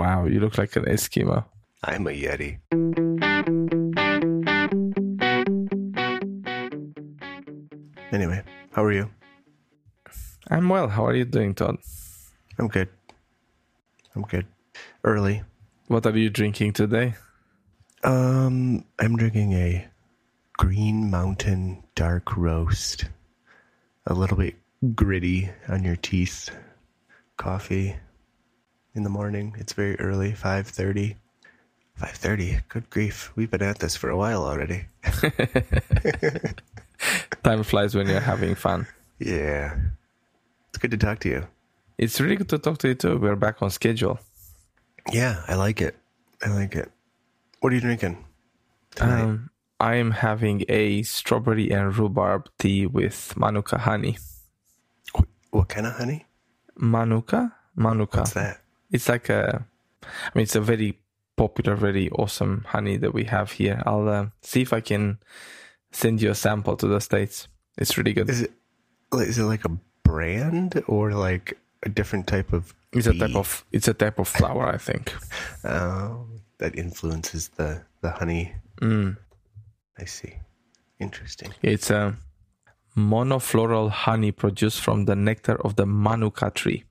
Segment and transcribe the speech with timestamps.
[0.00, 1.44] Wow, you look like an Eskimo.
[1.84, 2.56] I'm a Yeti.
[8.10, 8.42] Anyway,
[8.72, 9.10] how are you?
[10.48, 10.88] I'm well.
[10.88, 11.76] How are you doing, Todd?
[12.58, 12.88] I'm good.
[14.16, 14.46] I'm good.
[15.04, 15.42] Early.
[15.88, 17.16] What are you drinking today?
[18.02, 19.86] Um, I'm drinking a
[20.54, 23.04] Green Mountain Dark Roast.
[24.06, 24.54] A little bit
[24.94, 26.48] gritty on your teeth.
[27.36, 27.96] Coffee
[28.94, 29.54] in the morning.
[29.58, 31.16] It's very early, 5:30.
[32.00, 32.62] 5:30.
[32.68, 33.32] Good grief.
[33.36, 34.86] We've been at this for a while already.
[37.42, 38.86] Time flies when you're having fun.
[39.18, 39.76] Yeah.
[40.68, 41.46] It's good to talk to you.
[41.98, 43.18] It's really good to talk to you too.
[43.18, 44.18] We're back on schedule.
[45.12, 45.96] Yeah, I like it.
[46.42, 46.90] I like it.
[47.60, 48.24] What are you drinking?
[48.94, 49.22] tonight?
[49.22, 54.18] Um, I am having a strawberry and rhubarb tea with manuka honey.
[55.50, 56.26] what kind of honey?
[56.76, 57.52] Manuka?
[57.76, 58.18] Manuka.
[58.18, 58.59] What's that?
[58.90, 59.64] It's like a,
[60.02, 60.98] I mean, it's a very
[61.36, 63.82] popular, very awesome honey that we have here.
[63.86, 65.18] I'll uh, see if I can
[65.92, 67.48] send you a sample to the States.
[67.78, 68.28] It's really good.
[68.28, 68.52] Is it
[69.12, 73.64] is it like a brand or like a different type of It's a type of,
[73.72, 75.14] it's a type of flower, I think.
[75.64, 76.26] Oh,
[76.58, 78.54] that influences the the honey.
[78.80, 79.16] Mm.
[79.98, 80.34] I see.
[80.98, 81.52] Interesting.
[81.62, 82.16] It's a
[82.96, 86.84] monofloral honey produced from the nectar of the manuka tree,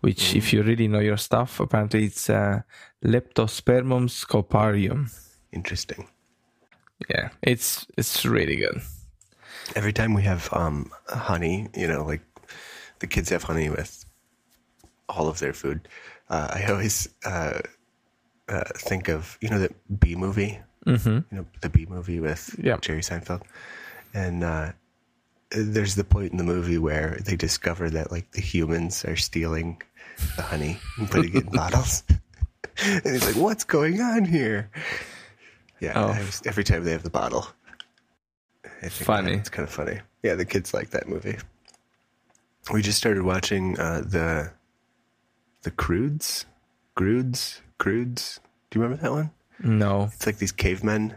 [0.00, 2.62] which, if you really know your stuff, apparently it's uh,
[3.04, 5.10] Leptospermum scoparium.
[5.52, 6.08] Interesting.
[7.08, 8.80] Yeah, it's it's really good.
[9.76, 12.22] Every time we have um honey, you know, like
[12.98, 14.04] the kids have honey with
[15.08, 15.88] all of their food.
[16.28, 17.60] Uh, I always uh,
[18.48, 22.54] uh, think of you know the Bee Movie, hmm you know the Bee Movie with
[22.62, 22.78] Yeah.
[22.80, 23.42] Jerry Seinfeld,
[24.12, 24.72] and uh,
[25.50, 29.80] there's the point in the movie where they discover that like the humans are stealing
[30.36, 32.02] the honey and putting it in bottles,
[32.84, 34.70] and he's like, "What's going on here?"
[35.80, 36.08] Yeah, Oh.
[36.08, 37.46] Was- every time they have the bottle,
[38.90, 39.34] Funny.
[39.34, 40.00] It's kind of funny.
[40.22, 41.36] Yeah, the kids like that movie.
[42.72, 44.52] We just started watching uh, the
[45.62, 46.44] the Croods,
[46.94, 48.40] Croods, Croods.
[48.70, 49.30] Do you remember that one?
[49.60, 51.14] No, It's like these cavemen.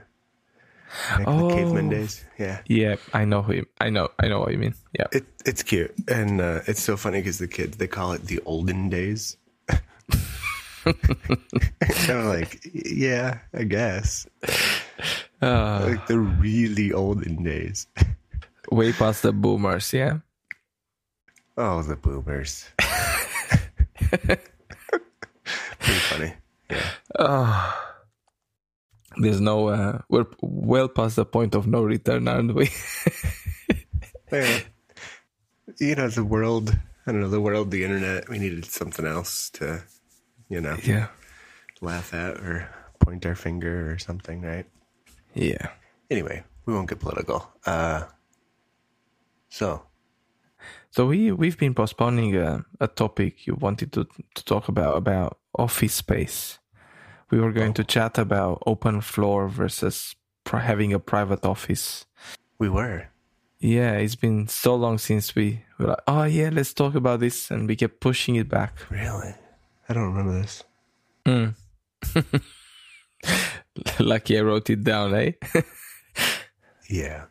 [1.17, 1.89] Back in the caveman Oh.
[1.91, 2.23] days.
[2.37, 2.61] Yeah.
[2.67, 3.53] yeah, I know who.
[3.53, 4.73] You, I know, I know what you mean.
[4.97, 5.93] Yeah, It, it's cute.
[6.07, 9.37] And uh, it's so funny because the kids, they call it the olden days.
[10.83, 14.25] kind of like, yeah, I guess.
[15.41, 17.87] uh, Like the really olden days.
[18.71, 19.93] way past the boomers.
[19.93, 20.19] Yeah,
[21.57, 22.65] Oh, the boomers.
[23.99, 24.39] Pretty
[26.09, 26.33] funny.
[26.69, 26.83] Yeah.
[27.19, 27.90] oh,
[29.21, 29.69] there's no.
[29.69, 32.69] Uh, we're well past the point of no return, aren't we?
[34.31, 34.59] Yeah.
[35.79, 39.49] You know, the world, I don't know, the world, the internet, we needed something else
[39.51, 39.83] to,
[40.49, 41.07] you know, yeah,
[41.81, 44.65] laugh at or point our finger or something, right?
[45.33, 45.67] yeah.
[46.09, 47.47] Anyway, we won't get political.
[47.65, 48.03] Uh,
[49.49, 49.83] so,
[50.91, 55.39] So we we've been postponing a, a topic you wanted to to talk about about
[55.57, 56.59] office space.
[57.31, 60.15] We were going to chat about open floor versus
[60.45, 62.05] having a private office.
[62.59, 63.07] we were.
[63.59, 67.51] Yeah, it's been so long since we were like, oh yeah, let's talk about this,
[67.51, 68.75] and we kept pushing it back.
[68.89, 69.33] Really?
[69.87, 70.63] I don't remember this.
[71.25, 71.55] Mm.
[73.99, 75.31] Lucky I wrote it down, eh?
[76.89, 77.25] Yeah.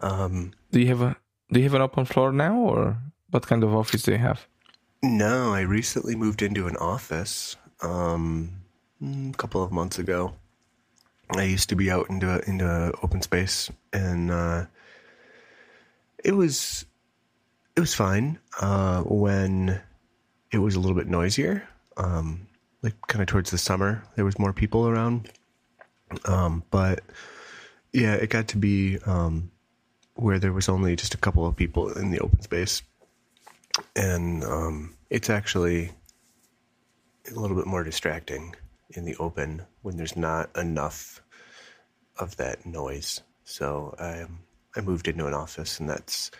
[0.00, 1.16] Um, do you have a
[1.50, 2.98] do you have an open floor now, or
[3.30, 4.46] what kind of office do you have?
[5.02, 8.50] no, I recently moved into an office um,
[9.02, 10.34] a couple of months ago.
[11.30, 14.64] I used to be out into into open space, and uh,
[16.24, 16.86] it was
[17.76, 19.80] it was fine uh, when
[20.50, 21.68] it was a little bit noisier.
[21.96, 22.46] Um,
[22.82, 25.30] like kind of towards the summer, there was more people around.
[26.24, 27.00] Um, but
[27.92, 29.50] yeah, it got to be um,
[30.14, 32.82] where there was only just a couple of people in the open space,
[33.94, 35.90] and um, it's actually
[37.30, 38.54] a little bit more distracting
[38.90, 41.22] in the open when there's not enough
[42.18, 43.20] of that noise.
[43.44, 44.26] So I
[44.76, 46.30] I moved into an office, and that's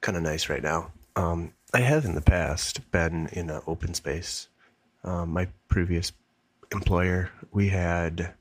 [0.00, 0.92] kind of nice right now.
[1.14, 4.48] Um, I have in the past been in an open space.
[5.04, 6.12] Um, my previous
[6.72, 8.34] employer, we had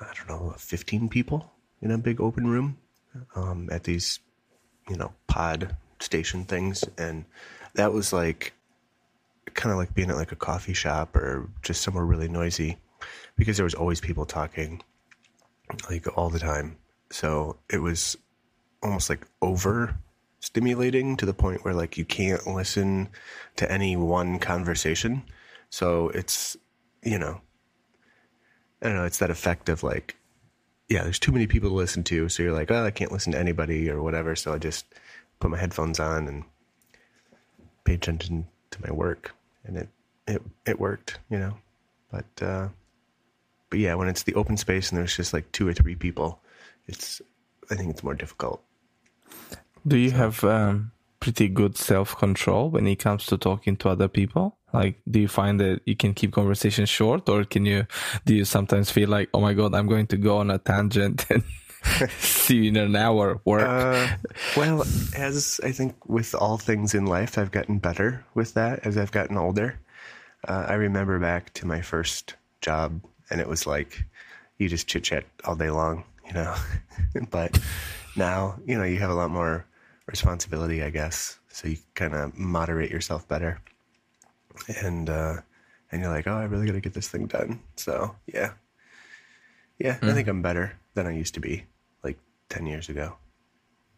[0.00, 2.78] I don't know, 15 people in a big open room
[3.34, 4.20] um, at these,
[4.88, 6.84] you know, pod station things.
[6.98, 7.24] And
[7.74, 8.52] that was like
[9.54, 12.78] kind of like being at like a coffee shop or just somewhere really noisy
[13.36, 14.82] because there was always people talking
[15.88, 16.76] like all the time.
[17.10, 18.16] So it was
[18.82, 19.96] almost like over
[20.40, 23.08] stimulating to the point where like you can't listen
[23.56, 25.22] to any one conversation
[25.72, 26.54] So it's,
[27.02, 27.40] you know,
[28.82, 30.16] I don't know, it's that effect of like,
[30.90, 32.28] yeah, there's too many people to listen to.
[32.28, 34.36] So you're like, oh, I can't listen to anybody or whatever.
[34.36, 34.84] So I just
[35.40, 36.44] put my headphones on and
[37.84, 39.34] pay attention to my work.
[39.64, 39.88] And it,
[40.26, 41.54] it, it worked, you know,
[42.10, 42.68] but, uh,
[43.70, 46.40] but yeah, when it's the open space and there's just like two or three people,
[46.86, 47.22] it's,
[47.70, 48.62] I think it's more difficult.
[49.86, 50.16] Do you so.
[50.16, 50.92] have, um,
[51.22, 54.58] pretty good self control when it comes to talking to other people?
[54.72, 57.86] Like, do you find that you can keep conversations short, or can you?
[58.24, 61.26] Do you sometimes feel like, oh my god, I'm going to go on a tangent
[61.30, 61.44] and
[62.18, 63.62] see you in an hour work?
[63.62, 64.16] Uh,
[64.56, 64.82] well,
[65.16, 69.12] as I think with all things in life, I've gotten better with that as I've
[69.12, 69.78] gotten older.
[70.46, 73.00] Uh, I remember back to my first job,
[73.30, 74.04] and it was like
[74.58, 76.54] you just chit chat all day long, you know.
[77.30, 77.58] but
[78.16, 79.64] now, you know, you have a lot more
[80.06, 81.38] responsibility, I guess.
[81.48, 83.60] So you kind of moderate yourself better,
[84.80, 85.36] and uh,
[85.90, 87.60] and you're like, oh, I really got to get this thing done.
[87.76, 88.52] So yeah,
[89.78, 90.04] yeah, mm.
[90.04, 90.14] I hmm.
[90.14, 91.64] think I'm better than I used to be
[92.52, 93.16] like ten years ago.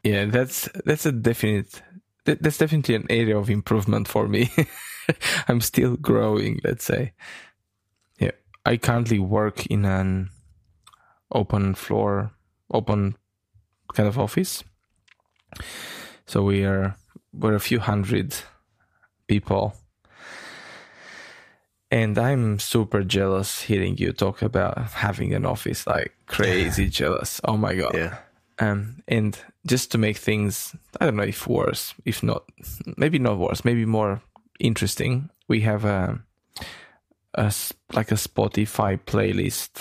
[0.03, 1.83] Yeah, that's that's a definite
[2.25, 4.51] that's definitely an area of improvement for me.
[5.49, 7.13] I'm still growing, let's say.
[8.19, 8.33] Yeah,
[8.65, 10.31] I currently work in an
[11.33, 12.33] open floor,
[12.71, 13.17] open
[13.95, 14.65] kind of office.
[16.27, 16.97] So we are
[17.33, 18.35] we're a few hundred
[19.27, 19.75] people.
[21.91, 27.41] And I'm super jealous hearing you talk about having an office, like crazy jealous.
[27.45, 27.95] Oh my god.
[27.95, 28.19] Yeah.
[28.59, 32.45] Um, and just to make things, I don't know if worse, if not,
[32.97, 34.23] maybe not worse, maybe more
[34.61, 35.31] interesting.
[35.49, 36.21] We have a,
[37.35, 37.53] a
[37.93, 39.81] like a Spotify playlist,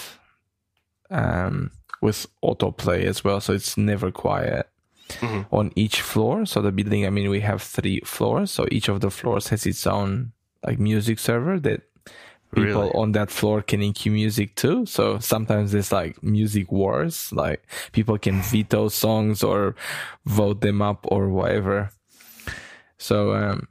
[1.12, 1.72] um,
[2.02, 4.68] with autoplay as well, so it's never quiet
[5.10, 5.56] mm-hmm.
[5.56, 6.46] on each floor.
[6.46, 9.66] So the building, I mean, we have three floors, so each of the floors has
[9.66, 10.34] its own
[10.66, 11.82] like music server that
[12.54, 12.94] people really?
[12.94, 14.86] on that floor can EQ music too.
[14.86, 19.76] So sometimes there's like music wars, like people can veto songs or
[20.26, 21.92] vote them up or whatever.
[22.98, 23.68] So um,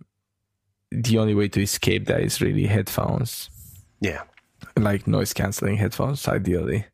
[0.91, 3.49] the only way to escape that is really headphones.
[4.01, 4.23] Yeah.
[4.77, 6.87] Like noise canceling headphones, ideally,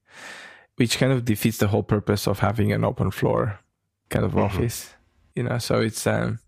[0.76, 3.58] which kind of defeats the whole purpose of having an open floor
[4.08, 4.40] kind of mm-hmm.
[4.40, 4.94] office,
[5.34, 5.58] you know.
[5.58, 6.38] So it's um,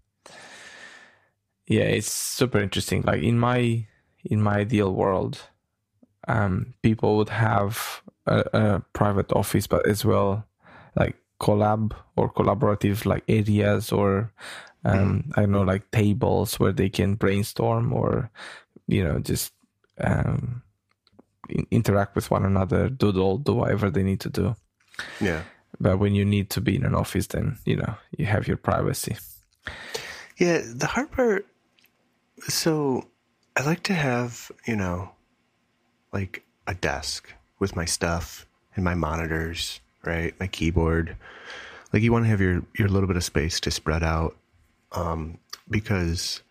[1.67, 3.03] yeah, it's super interesting.
[3.03, 3.87] Like in my
[4.25, 5.41] in my ideal world,
[6.29, 10.47] um, people would have a, a private office, but as well
[10.97, 14.33] like collab or collaborative like areas or
[14.85, 15.33] um, mm.
[15.39, 18.31] I don't know like tables where they can brainstorm or
[18.87, 19.53] you know just
[19.99, 20.63] um,
[21.71, 24.57] interact with one another, doodle, do whatever they need to do.
[25.21, 25.43] Yeah.
[25.79, 28.57] But when you need to be in an office, then you know you have your
[28.57, 29.17] privacy.
[30.39, 31.47] Yeah, the hard part.
[32.49, 33.07] So,
[33.61, 35.11] I like to have you know,
[36.13, 40.35] like a desk with my stuff and my monitors, right?
[40.41, 41.17] My keyboard.
[41.93, 44.35] Like you want to have your your little bit of space to spread out,
[44.93, 46.43] um, because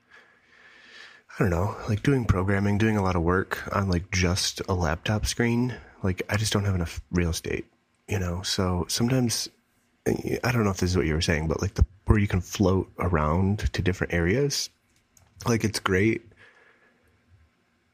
[1.33, 4.73] I don't know, like doing programming, doing a lot of work on like just a
[4.73, 5.75] laptop screen.
[6.03, 7.65] Like I just don't have enough real estate
[8.09, 9.47] you know so sometimes
[10.07, 12.27] i don't know if this is what you were saying but like the where you
[12.27, 14.69] can float around to different areas
[15.45, 16.23] like it's great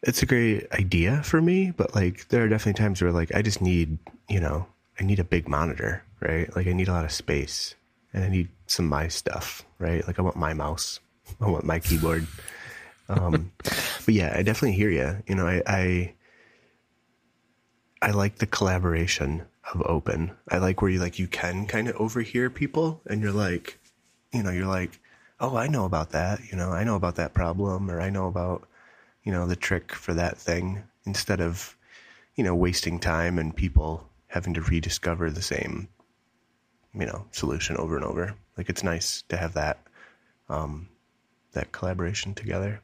[0.06, 3.42] it's a great idea for me but like there are definitely times where like i
[3.42, 3.98] just need
[4.30, 4.66] you know
[5.00, 6.56] i need a big monitor right?
[6.56, 7.76] Like i need a lot of space
[8.14, 10.06] and i need some my stuff right?
[10.08, 11.00] Like i want my mouse.
[11.42, 12.26] I want my keyboard.
[13.10, 13.52] Um
[14.06, 16.14] but yeah i definitely hear you you know i i
[18.02, 20.32] i like the collaboration of open.
[20.50, 23.80] I like where you like you can kind of overhear people and you're like,
[24.34, 25.00] you know, you're like,
[25.40, 28.28] "Oh, I know about that." You know, I know about that problem or I know
[28.28, 28.68] about,
[29.26, 31.76] you know, the trick for that thing instead of,
[32.36, 35.90] you know, wasting time and people having to rediscover the same
[36.98, 38.36] you know, solution over and over.
[38.58, 39.80] Like it's nice to have that
[40.50, 40.88] um
[41.54, 42.82] that collaboration together.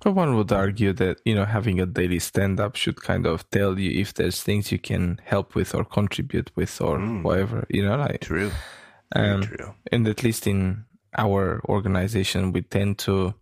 [0.00, 3.78] But one would argue that you know having a daily stand-up should kind of tell
[3.78, 7.22] you if there's things you can help with or contribute with or mm.
[7.22, 7.66] whatever.
[7.68, 8.52] You know, like true.
[9.14, 9.74] Um, true.
[9.90, 10.84] And at least in
[11.18, 13.34] our organization, we tend to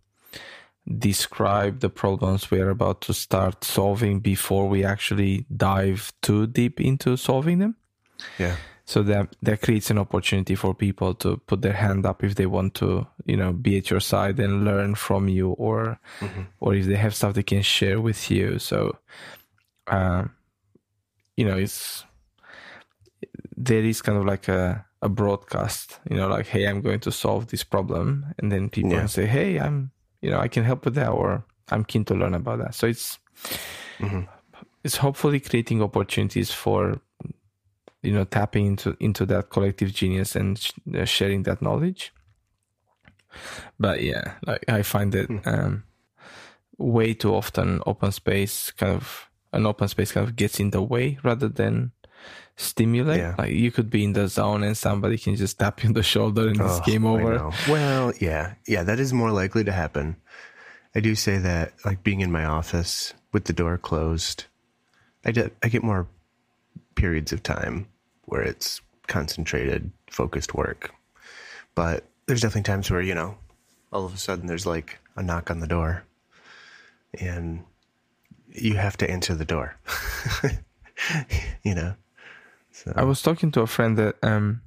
[0.99, 6.79] describe the problems we are about to start solving before we actually dive too deep
[6.79, 7.75] into solving them.
[8.37, 8.55] Yeah
[8.91, 12.45] so that that creates an opportunity for people to put their hand up if they
[12.45, 16.41] want to you know be at your side and learn from you or mm-hmm.
[16.59, 18.97] or if they have stuff they can share with you so
[19.87, 20.31] um,
[21.37, 22.03] you know it's
[23.55, 27.11] there is kind of like a a broadcast you know like hey i'm going to
[27.11, 29.05] solve this problem and then people yeah.
[29.05, 32.33] say hey i'm you know i can help with that or i'm keen to learn
[32.33, 32.75] about that.
[32.75, 33.19] So it's
[34.83, 36.99] it's hopefully creating opportunities for
[38.01, 42.13] you know tapping into into that collective genius and sh- uh, sharing that knowledge.
[43.79, 45.83] But yeah like i find that um
[46.77, 50.81] way too often open space kind of an open space kind of gets in the
[50.81, 51.91] way rather than
[52.57, 53.35] stimulate Yeah.
[53.37, 56.03] like you could be in the zone and somebody can just tap you on the
[56.03, 57.51] shoulder and it's Oh, game over.
[57.67, 60.15] Well, yeah, yeah, that is more likely to happen.
[60.93, 64.45] I do say that, like being in my office with the door closed,
[65.25, 65.29] I
[65.63, 66.07] I get more
[66.95, 67.87] periods of time
[68.25, 70.91] where it's concentrated, focused work.
[71.75, 73.37] But there's definitely times where you know,
[73.93, 76.03] all of a sudden there's like a knock on the door,
[77.19, 77.63] and
[78.49, 79.77] you have to answer the door.
[81.63, 81.95] you know.
[82.83, 84.61] So I was talking to a friend that um,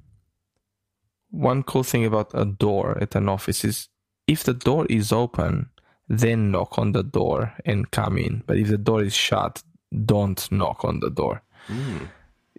[1.31, 3.89] one cool thing about a door at an office is
[4.27, 5.71] if the door is open,
[6.09, 8.43] then knock on the door and come in.
[8.47, 9.63] But if the door is shut,
[10.05, 11.43] don't knock on the door.
[11.69, 12.09] Mm.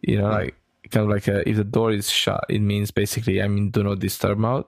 [0.02, 0.56] You know, like
[0.92, 3.84] kind of like a, if the door is shut, it means basically I mean, do
[3.84, 4.66] not disturb mode.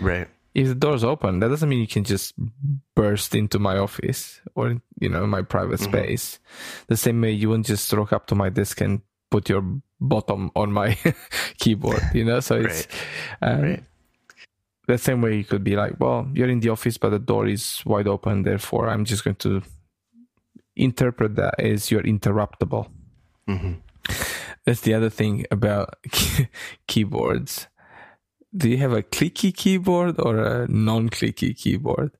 [0.00, 0.28] right.
[0.54, 2.32] If the door is open, that doesn't mean you can just
[2.94, 5.92] burst into my office or you know my private Mm-hmm.
[5.92, 6.38] space.
[6.86, 9.62] The same way you wouldn't just walk up to my desk and put your
[10.00, 10.96] bottom on my
[11.58, 12.02] keyboard.
[12.14, 12.86] You know, so it's
[13.42, 13.82] um, Right.
[14.88, 17.46] the same way you could be like, well, you're in the office, but the door
[17.46, 18.42] is wide open.
[18.42, 19.62] Therefore, I'm just going to
[20.76, 22.88] interpret that as you're interruptible.
[23.46, 23.72] hmm
[24.64, 25.94] That's the other thing about
[26.88, 27.66] keyboards.
[28.56, 32.10] Do you have a clicky keyboard or a non-clicky keyboard?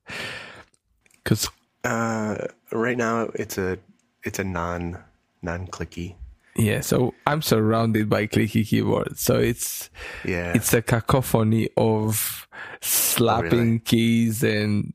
[1.23, 1.49] Because
[1.83, 2.35] Uh,
[2.71, 3.77] right now it's a
[4.23, 4.97] it's a non
[5.41, 6.15] non clicky.
[6.57, 9.89] Yeah, so I'm surrounded by clicky keyboards, so it's
[10.25, 12.47] Yeah, it's a cacophony of
[12.81, 14.93] slapping keys and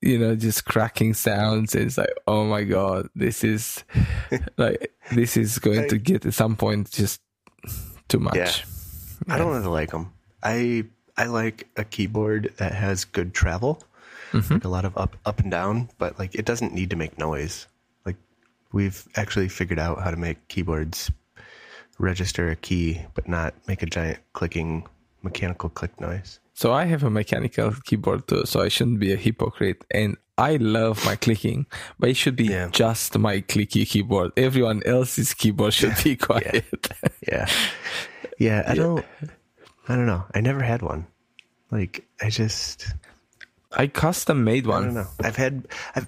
[0.00, 1.74] you know just cracking sounds.
[1.74, 3.84] It's like oh my god, this is
[4.56, 7.20] like this is going to get at some point just
[8.08, 8.36] too much.
[8.36, 8.52] Yeah.
[9.28, 10.12] I don't really like them.
[10.42, 10.84] I
[11.16, 13.82] I like a keyboard that has good travel,
[14.32, 14.54] Mm-hmm.
[14.54, 17.18] like a lot of up up and down, but like it doesn't need to make
[17.18, 17.66] noise.
[18.72, 21.10] We've actually figured out how to make keyboards
[21.98, 24.86] register a key, but not make a giant clicking
[25.22, 26.38] mechanical click noise.
[26.54, 29.84] So I have a mechanical keyboard too, so I shouldn't be a hypocrite.
[29.90, 31.66] And I love my clicking,
[31.98, 32.68] but it should be Yeah.
[32.70, 34.32] just my clicky keyboard.
[34.36, 36.64] Everyone else's keyboard should be quiet.
[37.26, 37.46] Yeah,
[38.38, 38.64] yeah.
[38.66, 39.04] I don't.
[39.88, 40.24] I don't know.
[40.34, 41.06] I never had one.
[41.70, 42.86] Like I just.
[43.72, 44.82] I custom made one.
[44.82, 45.06] I don't know.
[45.22, 45.66] I've had.
[45.94, 46.06] I've.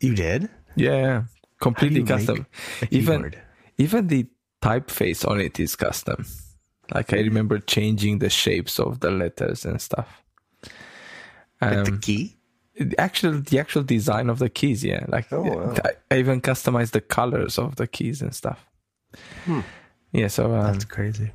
[0.00, 0.48] You did?
[0.76, 1.24] Yeah,
[1.60, 2.46] completely custom.
[2.90, 3.34] Even
[3.78, 4.26] even the
[4.62, 6.26] typeface on it is custom.
[6.94, 10.22] Like I remember changing the shapes of the letters and stuff.
[11.60, 12.36] Like the Um, key?
[12.78, 15.04] the actual the actual design of the keys, yeah.
[15.08, 15.74] Like Oh, wow.
[15.84, 18.66] I, I even customized the colors of the keys and stuff.
[20.12, 21.32] Yeah, so um, That's crazy.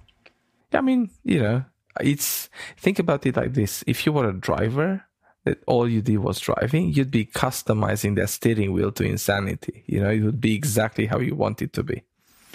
[0.74, 1.64] I mean, you know,
[2.02, 5.04] it's think about it like this: if you were a driver,
[5.46, 9.84] that all you did was driving, you'd be customizing that steering wheel to insanity.
[9.86, 12.04] You know, it would be exactly how you want it to be.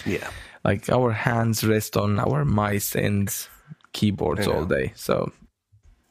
[0.05, 0.29] Yeah.
[0.65, 3.35] Like our hands rest on our mice and
[3.93, 5.33] keyboards all day, so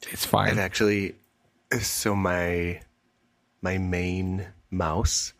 [0.10, 0.50] it's fine.
[0.50, 1.16] I've actually
[1.80, 2.82] so my
[3.62, 5.34] my main mouse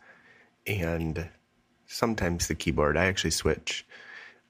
[0.66, 1.28] and
[1.86, 3.84] sometimes the keyboard I actually switch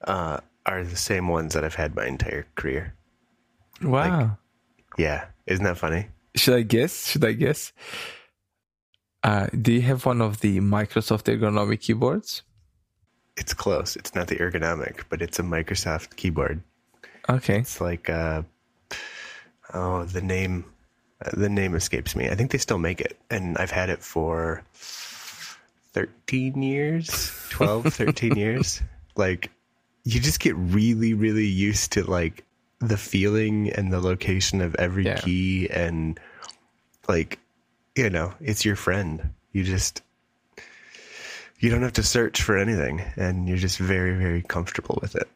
[0.03, 2.93] uh, are the same ones that I've had my entire career.
[3.81, 4.37] wow.
[4.97, 6.07] Yeah, isn't that funny?
[6.35, 7.07] Should I guess?
[7.07, 7.73] Should I guess?
[9.23, 12.41] Uh, do you have one of the Microsoft ergonomic keyboards?
[13.37, 13.95] It's close.
[13.95, 16.61] It's not the ergonomic, but it's a Microsoft keyboard.
[17.29, 17.59] Okay.
[17.59, 18.43] It's like uh,
[19.73, 20.65] oh, the name
[21.23, 22.29] uh, the name escapes me.
[22.29, 28.35] I think they still make it, and I've had it for thirteen years, 12, 13
[28.37, 28.81] years.
[29.15, 29.51] Like,
[30.03, 32.43] you just get really, really used to like
[32.81, 35.17] the feeling and the location of every Yeah.
[35.17, 36.19] key, and
[37.07, 37.39] like,
[37.95, 39.29] you know, it's your friend.
[39.53, 40.01] You just
[41.59, 45.29] you don't have to search for anything, and you're just very, very comfortable with it.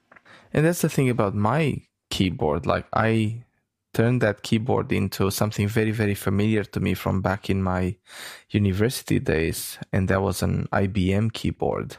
[0.53, 2.65] And that's the thing about my keyboard.
[2.65, 3.43] Like I
[3.93, 7.95] turned that keyboard into something very, very familiar to me from back in my
[8.49, 11.97] university days, and that was an IBM keyboard.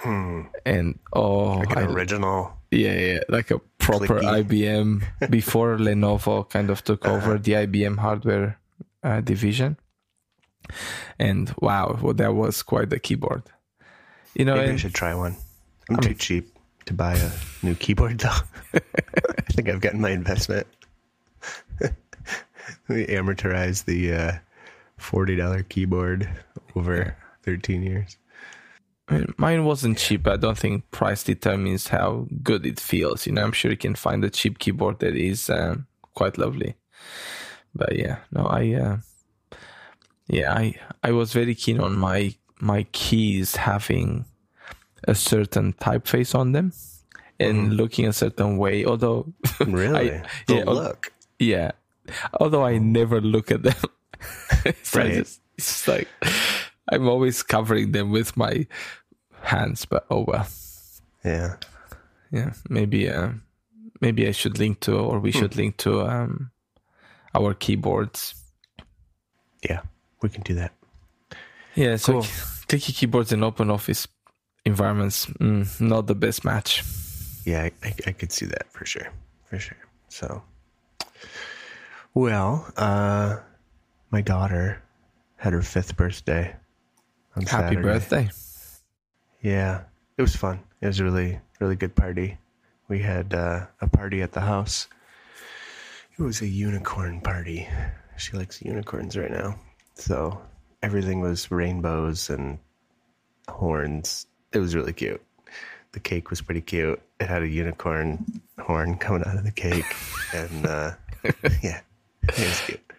[0.00, 0.42] Hmm.
[0.64, 2.52] And oh, Like an I- original.
[2.70, 4.44] yeah, yeah, like a proper Clicky.
[4.44, 8.58] IBM before Lenovo kind of took over the IBM hardware
[9.02, 9.76] uh, division.
[11.18, 13.42] And wow, well, that was quite the keyboard.
[14.34, 15.36] You know, Maybe I should try one.
[15.90, 17.30] I'm too cheap to buy a
[17.62, 18.38] new keyboard, though.
[18.74, 20.66] I think I've gotten my investment.
[22.88, 24.32] we amortize the uh,
[24.96, 26.28] forty dollar keyboard
[26.76, 28.16] over 13 years.
[29.12, 30.26] I mean, mine wasn't cheap.
[30.26, 33.26] I don't think price determines how good it feels.
[33.26, 36.74] You know, I'm sure you can find a cheap keyboard that is um, quite lovely.
[37.74, 38.96] But yeah, no, I, uh,
[40.28, 44.24] yeah, I, I was very keen on my my keys having
[45.08, 46.72] a certain typeface on them
[47.40, 47.76] and Mhm.
[47.76, 48.84] looking a certain way.
[48.84, 49.32] Although,
[49.66, 50.12] Really?
[50.12, 51.12] I- yeah, look.
[51.38, 51.72] yeah,
[52.40, 53.74] although I never look at them.
[54.84, 55.12] so Right.
[55.14, 56.08] just, it's like
[56.88, 58.66] I'm always covering them with my
[59.42, 59.84] hands.
[59.86, 60.46] But oh well.
[61.24, 61.56] Yeah.
[62.32, 63.28] yeah maybe uh
[64.00, 66.50] maybe i should link to or we should link to um
[67.34, 68.34] our keyboards
[69.62, 69.82] Yeah.
[70.20, 70.72] We can do that.
[71.76, 72.22] yeah so Cool.
[72.66, 74.08] clicky keyboards in open office
[74.64, 76.82] environments mm, not the best match
[77.44, 79.08] Yeah, I, I, could see that for sure.
[79.50, 79.78] For sure.
[80.08, 80.42] So,
[82.14, 83.38] well, uh,
[84.10, 84.82] my daughter
[85.36, 86.54] had her fifth birthday
[87.34, 87.82] happy Saturday.
[87.82, 88.30] birthday
[89.42, 89.82] Yeah,
[90.16, 90.60] it was fun.
[90.80, 92.38] It was a really, really good party.
[92.88, 94.86] We had uh, a party at the house.
[96.16, 97.68] It was a unicorn party.
[98.16, 99.58] She likes unicorns right now.
[99.94, 100.40] So
[100.82, 102.58] everything was rainbows and
[103.48, 104.26] horns.
[104.52, 105.20] It was really cute.
[105.90, 107.02] The cake was pretty cute.
[107.18, 109.84] It had a unicorn horn coming out of the cake.
[110.34, 110.92] and uh,
[111.62, 111.80] yeah,
[112.22, 112.92] it was cute.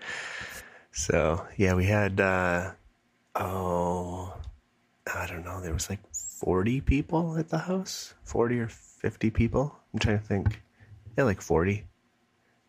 [0.91, 2.71] So yeah, we had, uh,
[3.35, 4.33] oh,
[5.13, 5.61] I don't know.
[5.61, 5.99] There was like
[6.43, 9.73] 40 people at the house, 40 or 50 people.
[9.93, 10.61] I'm trying to think.
[11.17, 11.85] Yeah, like 40.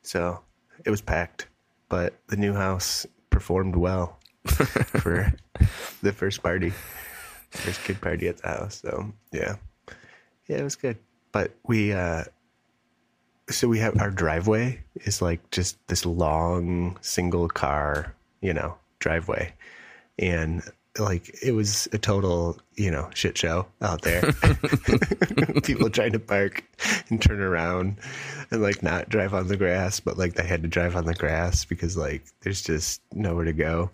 [0.02, 0.40] So
[0.84, 1.48] it was packed,
[1.88, 5.32] but the new house performed well for
[6.02, 6.72] the first party,
[7.50, 8.80] first kid party at the house.
[8.80, 9.56] So yeah,
[10.46, 10.98] yeah, it was good.
[11.32, 12.24] But we, uh,
[13.50, 19.52] so we have our driveway is like just this long single car, you know, driveway.
[20.16, 20.62] And
[20.98, 24.32] like it was a total, you know, shit show out there.
[25.62, 26.64] People trying to park
[27.08, 27.98] and turn around
[28.50, 31.14] and like not drive on the grass, but like they had to drive on the
[31.14, 33.90] grass because like there's just nowhere to go.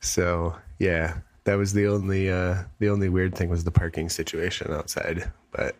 [0.00, 4.72] So yeah, that was the only uh the only weird thing was the parking situation
[4.72, 5.30] outside.
[5.52, 5.76] But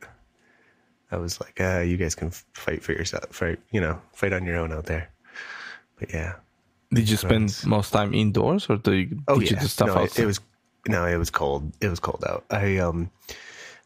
[1.11, 4.47] I was like, uh, you guys can fight for yourself, fight you know, fight on
[4.47, 5.11] your own out there.
[5.99, 6.35] But yeah,
[6.93, 9.89] did you spend most time indoors or do you, Oh did you yeah, do stuff
[9.89, 10.41] no, it, it was
[10.89, 11.73] no, it was cold.
[11.81, 12.45] It was cold out.
[12.51, 13.11] I um,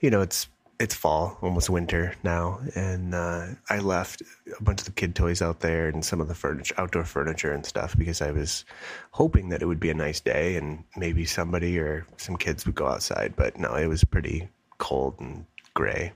[0.00, 4.22] you know, it's it's fall, almost winter now, and uh, I left
[4.58, 7.52] a bunch of the kid toys out there and some of the furniture, outdoor furniture
[7.52, 8.66] and stuff, because I was
[9.10, 12.74] hoping that it would be a nice day and maybe somebody or some kids would
[12.74, 13.34] go outside.
[13.36, 16.12] But no, it was pretty cold and gray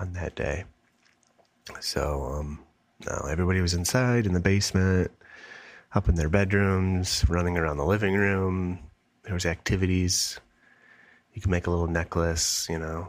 [0.00, 0.64] on that day.
[1.80, 2.58] So um,
[3.06, 5.12] no, everybody was inside in the basement
[5.94, 8.80] up in their bedrooms, running around the living room.
[9.22, 10.40] There was activities.
[11.32, 13.08] You could make a little necklace, you know,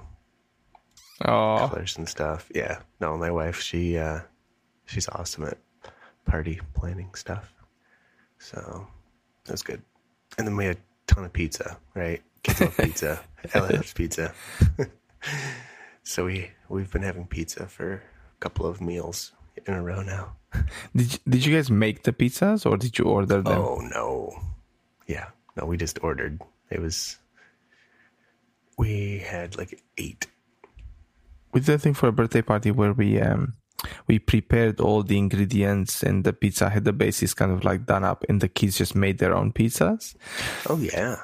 [1.24, 2.50] oh colors and stuff.
[2.54, 2.80] Yeah.
[3.00, 4.22] No, my wife, she uh
[4.86, 5.58] she's awesome at
[6.26, 7.54] party planning stuff.
[8.38, 8.88] So
[9.46, 9.82] that was good.
[10.38, 12.22] And then we had a ton of pizza, right?
[12.44, 13.20] Kids love pizza.
[13.54, 14.34] Ella loves pizza.
[16.04, 19.34] so we we've been having pizza for a couple of meals
[19.66, 20.36] in a row now.
[20.96, 24.34] did you, did you guys make the pizzas or did you order them Oh no.
[25.08, 25.28] Yeah.
[25.58, 26.42] No, we just ordered.
[26.70, 27.18] It was
[28.78, 30.28] we had like eight.
[31.54, 33.54] we did a thing for a birthday party where we um
[34.08, 38.04] we prepared all the ingredients and the pizza had the basis kind of like done
[38.04, 40.16] up and the kids just made their own pizzas
[40.70, 41.18] Oh yeah.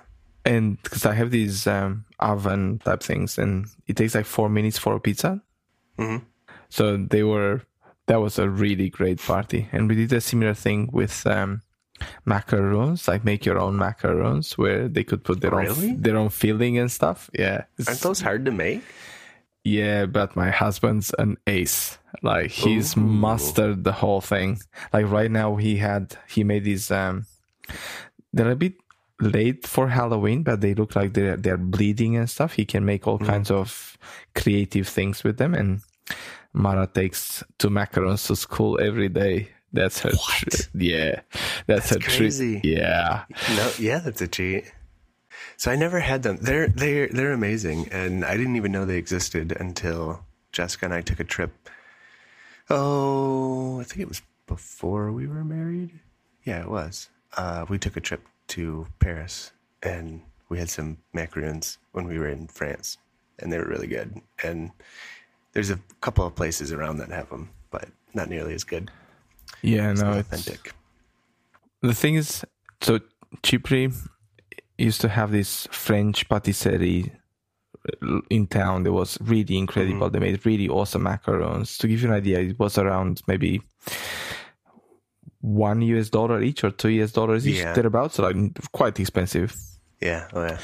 [0.46, 4.78] and because i have these um oven type things and it takes like four minutes
[4.78, 5.42] for a pizza
[5.98, 6.18] hmm
[6.70, 7.62] so they were
[8.12, 11.62] that was a really great party and we did a similar thing with um
[12.26, 15.92] macaroons like make your own macaroons where they could put their Really?
[15.92, 18.84] own their own filling and stuff yeah Aren't those hard to make?
[19.64, 22.00] Yeah, but my husband's an ace.
[22.24, 23.02] Like he's Ooh.
[23.02, 24.58] mastered the whole thing.
[24.92, 27.26] Like right now he had he made these um
[28.34, 28.74] they're a bit
[29.20, 32.54] late for Halloween, but they look like they're they're bleeding and stuff.
[32.58, 33.28] He can make all Mm.
[33.28, 33.98] kinds of
[34.34, 35.82] creative things with them and
[36.54, 39.50] Mara takes two macarons to school every day.
[39.74, 40.20] That's her What?
[40.52, 40.70] treat.
[40.74, 41.22] Yeah.
[41.66, 42.60] That's, her crazy.
[42.60, 42.78] treat.
[42.78, 43.24] Yeah.
[43.56, 44.72] No, yeah, that's a cheat.
[45.58, 46.38] So I never had them.
[46.42, 51.02] They're they're they're amazing, and I didn't even know they existed until Jessica and I
[51.02, 51.52] took a trip.
[52.70, 56.00] Oh, I think it was before we were married.
[56.44, 57.10] Yeah, it was.
[57.38, 59.52] Uh, we took a trip to Paris,
[59.84, 62.98] and we had some macaroons when we were in France,
[63.40, 64.20] and they were really good.
[64.44, 64.72] And
[65.54, 68.90] there's a couple of places around that have them, but not nearly as good.
[69.62, 70.74] Yeah, It's no, authentic.
[71.82, 72.44] the thing is
[72.82, 73.00] so
[73.44, 73.94] Chipre
[74.78, 77.12] used to have this French patisserie
[78.30, 80.08] in town that was really incredible.
[80.08, 80.14] Mm-hmm.
[80.14, 81.78] They made really awesome macarons.
[81.80, 83.62] To give you an idea, it was around maybe
[85.42, 87.74] one US dollar each or two US dollars each, Yeah.
[87.74, 88.16] thereabouts.
[88.16, 88.36] So like
[88.72, 89.56] quite expensive.
[90.02, 90.28] Yeah.
[90.34, 90.58] Oh, yeah.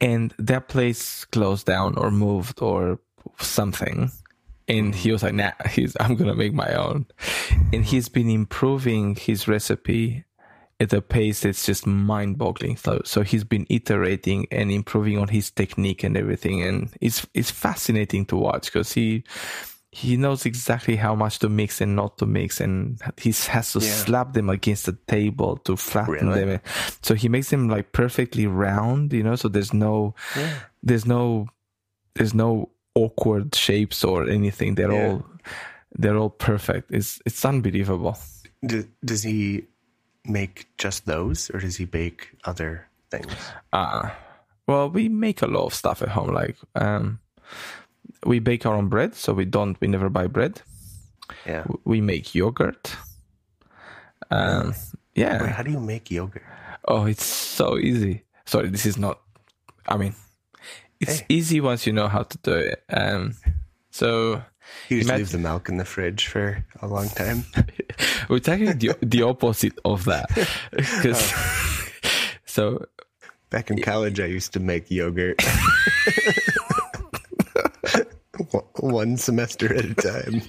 [0.00, 2.98] And that place closed down or moved or
[3.38, 4.10] something.
[4.70, 7.06] And he was like, nah, he's, I'm going to make my own.
[7.72, 10.24] And he's been improving his recipe
[10.78, 12.76] at a pace that's just mind boggling.
[12.76, 16.62] So, so he's been iterating and improving on his technique and everything.
[16.62, 19.24] And it's, it's fascinating to watch because he,
[19.92, 22.60] he knows exactly how much to mix and not to mix.
[22.60, 23.90] And he has to Yeah.
[23.92, 26.44] slap them against the table to flatten Really?
[26.44, 26.60] them.
[27.02, 30.54] So he makes them like perfectly round, you know, so there's no, Yeah.
[30.82, 31.48] there's no
[32.14, 35.08] there's no awkward shapes or anything they're Yeah.
[35.08, 35.24] all
[35.98, 38.16] they're all perfect it's it's unbelievable
[38.66, 39.64] Do, does he
[40.24, 43.32] make just those, or does he bake other things?
[43.72, 44.10] uh
[44.66, 47.18] well we make a lot of stuff at home like um
[48.26, 50.60] we bake our own bread so we don't we never buy bread
[51.46, 51.64] Yeah.
[51.84, 52.96] We make yogurt
[54.30, 54.76] um Wait,
[55.14, 56.42] yeah how do you make yogurt?
[56.86, 59.20] oh it's so easy sorry this is not
[59.88, 60.14] i mean
[61.00, 61.26] it's Hey.
[61.28, 63.34] easy once you know how to do it um
[63.90, 64.42] so
[64.88, 67.44] You just Imagine- leave the milk in the fridge for a long time.
[68.30, 70.28] It's actually the, the opposite of that.
[71.02, 71.34] 'Cause-
[72.46, 72.86] so
[73.50, 75.42] Back in college, I used to make yogurt
[78.78, 80.42] one semester at a time.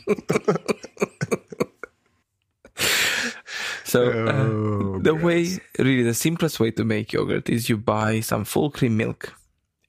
[3.83, 5.23] so uh, Oh, the gross.
[5.23, 9.33] way really the simplest way to make yogurt is you buy some full cream milk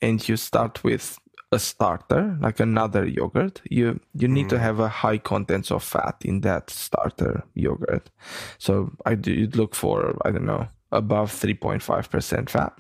[0.03, 1.19] and you start with
[1.53, 3.61] a starter like another yogurt.
[3.71, 4.61] You you need to mm.
[4.61, 8.11] have a high contents of fat in that starter yogurt.
[8.59, 12.73] So i do you'd look for i don't know above 3.5% fat.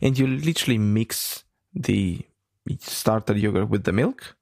[0.00, 2.22] And you literally mix the
[2.78, 4.36] starter yogurt with the milk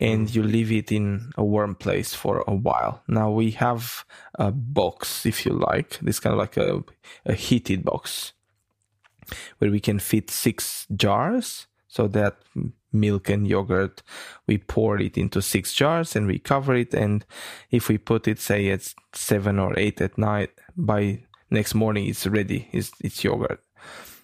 [0.00, 0.34] and mm.
[0.34, 3.02] you leave it in a warm place for a while.
[3.08, 4.04] Now we have
[4.36, 6.84] a box, if you like, this kind of like a,
[7.24, 8.32] a heated box
[9.58, 11.66] where we can fit six jars.
[11.88, 12.36] So that
[12.92, 14.02] milk and yogurt,
[14.46, 16.94] we pour it into six jars and we cover it.
[16.94, 17.24] And
[17.70, 22.26] if we put it, say at seven or eight at night, by next morning it's
[22.26, 22.68] ready.
[22.72, 23.62] It's, it's yogurt.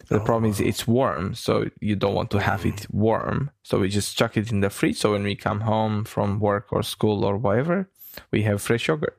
[0.09, 2.95] The oh, problem is it's warm, so you don't want to have it mm.
[2.95, 3.51] warm.
[3.63, 4.99] So we just chuck it in the fridge.
[4.99, 7.89] So when we come home from work or school or whatever,
[8.31, 9.19] we have fresh yogurt.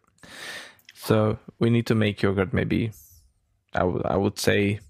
[0.93, 2.91] So we need to make yogurt maybe,
[3.73, 4.81] I would I would say,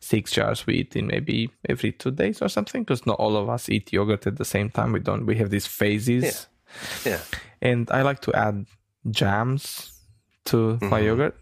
[0.00, 2.82] six jars we eat in maybe every two days or something.
[2.84, 4.92] Because not all of us eat yogurt at the same time.
[4.92, 5.26] We don't.
[5.26, 6.46] We have these phases,
[7.04, 7.12] Yeah.
[7.12, 7.20] yeah.
[7.62, 8.66] and I like to add
[9.10, 9.92] jams
[10.46, 11.04] to my Mhm.
[11.04, 11.36] yogurt.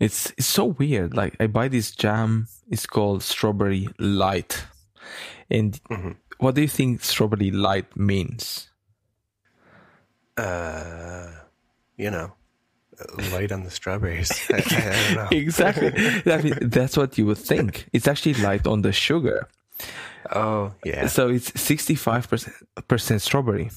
[0.00, 1.14] It's it's so weird.
[1.16, 2.48] Like I buy this jam.
[2.70, 4.64] It's called strawberry light.
[5.50, 6.16] And Mhm.
[6.38, 8.68] what do you think strawberry light means?
[10.36, 11.30] Uh,
[11.96, 12.32] you know,
[13.32, 14.30] light on the strawberries.
[14.50, 15.28] I, I, I don't know.
[15.38, 15.90] exactly.
[16.60, 17.88] That's what you would think.
[17.92, 19.48] It's actually light on the sugar.
[20.32, 21.06] Oh, yeah.
[21.08, 23.70] So it's 65% strawberry.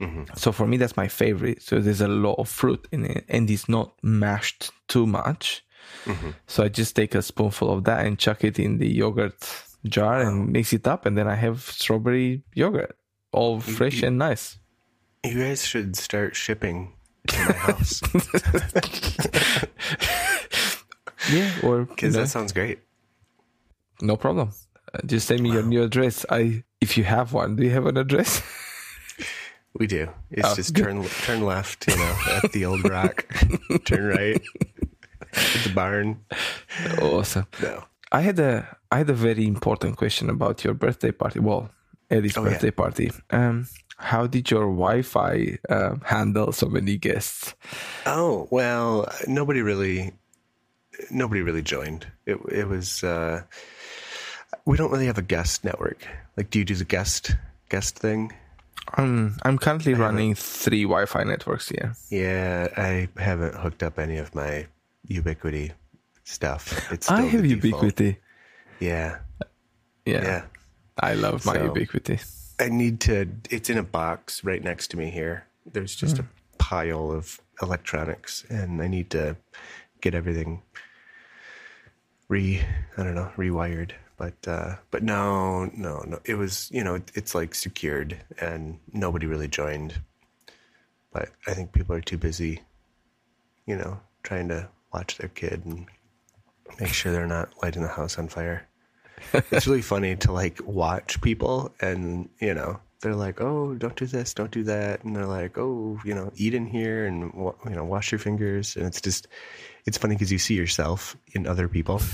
[0.00, 0.38] Mhm.
[0.38, 1.62] So for me, that's my favorite.
[1.62, 5.62] So there's a lot of fruit in it and it's not mashed too much.
[6.04, 6.34] Mhm.
[6.46, 9.34] So I just take a spoonful of that and chuck it in the yogurt
[9.84, 11.04] jar and mix it up.
[11.06, 12.96] And then I have strawberry yogurt,
[13.32, 14.58] all fresh you- and nice.
[15.24, 16.92] You guys should start shipping
[17.38, 18.00] my house
[21.30, 22.78] Yeah, or because that sounds great.
[24.00, 24.52] no problem.
[24.92, 26.24] Uh, just send me your new address.
[26.30, 28.42] I, if you have one, do you have an address?
[29.78, 30.08] We do.
[30.32, 30.82] It's Oh, just good.
[30.84, 33.24] turn turn left, you know, at the old rock.
[33.84, 34.42] turn right
[35.32, 36.24] at the barn.
[37.00, 37.46] awesome.
[37.62, 37.84] No.
[38.10, 41.38] I had a I had a very important question about your birthday party.
[41.38, 41.70] Well,
[42.10, 42.50] Eddie's Oh, yeah.
[42.50, 43.12] birthday party.
[43.30, 43.68] Um,
[44.00, 47.54] how did your Wi-Fi uh, handle so many guests?
[48.06, 50.12] Oh well, nobody really,
[51.10, 52.06] nobody really joined.
[52.26, 53.04] It it was.
[53.04, 53.42] Uh,
[54.64, 56.06] we don't really have a guest network.
[56.36, 57.36] Like, do you do the guest
[57.68, 58.32] guest thing?
[58.96, 61.94] Um, I'm currently running three Wi-Fi networks here.
[62.10, 64.66] Yeah, I haven't hooked up any of my
[65.08, 65.72] Ubiquiti
[66.24, 66.90] stuff.
[66.90, 67.42] It's I have.
[67.42, 68.16] Ubiquiti.
[68.80, 69.18] Yeah,
[70.06, 70.42] Yeah, yeah.
[70.98, 72.18] I love my So- Ubiquiti.
[72.60, 73.26] I need to.
[73.48, 75.46] It's in a box right next to me here.
[75.64, 76.26] There's just a
[76.58, 79.36] pile of electronics, and I need to
[80.02, 80.62] get everything
[82.28, 82.62] re.
[82.98, 83.92] I don't know, rewired.
[84.18, 86.20] But uh, but no, no, no.
[86.26, 89.94] It was you know it, it's like secured, and nobody really joined.
[91.12, 92.60] But I think people are too busy,
[93.66, 95.86] you know, trying to watch their kid and
[96.78, 98.68] make sure they're not lighting the house on fire.
[99.50, 104.06] it's really funny to like watch people and you know they're like oh don't do
[104.06, 105.04] this don't do that.
[105.04, 108.76] And they're like oh you know eat in here and you know wash your fingers.
[108.76, 109.28] And it's just
[109.86, 112.00] it's funny because you see yourself in other people.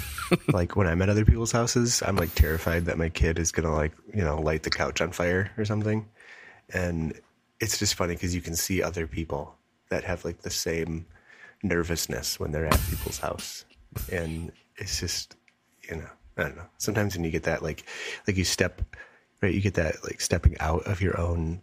[0.49, 3.73] Like when i'm at other people's houses i'm like terrified that my kid is gonna
[3.73, 6.09] like you know light the couch on fire or something.
[6.73, 7.21] And
[7.61, 9.55] it's just funny because you can see other people
[9.91, 11.07] that have like the same
[11.63, 13.65] nervousness when they're at people's house.
[14.11, 15.37] And it's just
[15.89, 16.69] you know I don't know.
[16.79, 17.85] Sometimes when you get that, like,
[18.27, 18.83] like you step,
[19.43, 19.55] right?
[19.55, 21.63] You get that, like, stepping out of your own,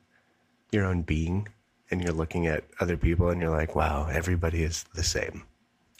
[0.71, 1.47] your own being,
[1.91, 5.43] and you're looking at other people, and you're like, wow, everybody is the same.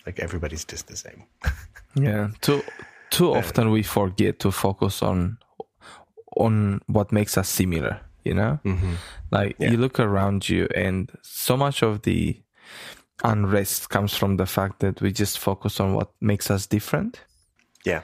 [0.06, 1.24] Like everybody's just the same.
[1.96, 2.30] yeah.
[2.42, 2.62] Too
[3.10, 5.38] too often we forget to focus on
[6.36, 8.02] on what makes us similar.
[8.24, 8.94] You know, mm-hmm.
[9.32, 9.72] like yeah.
[9.72, 12.42] you look around you, and so much of the
[13.24, 17.22] unrest comes from the fact that we just focus on what makes us different.
[17.86, 18.02] Yeah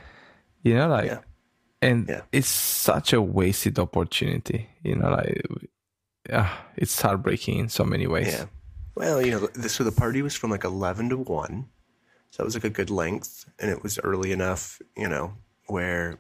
[0.63, 1.19] you know like yeah.
[1.82, 2.22] and yeah.
[2.32, 5.41] it's such a wasted opportunity you know like
[6.32, 8.45] uh, it's heartbreaking in so many ways yeah
[8.95, 11.65] well you know so the party was from like 11 to 1
[12.32, 15.34] so it was like a good length and it was early enough you know
[15.67, 16.19] where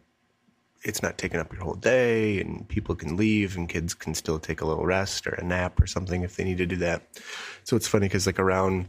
[0.83, 4.39] it's not taking up your whole day and people can leave and kids can still
[4.39, 7.01] take a little rest or a nap or something if they need to do that
[7.63, 8.87] so it's funny because like around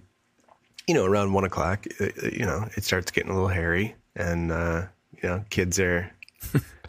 [0.87, 3.95] you know around one o'clock uh, uh, you know it starts getting a little hairy
[4.15, 4.87] and uh,
[5.23, 6.11] you know, kids are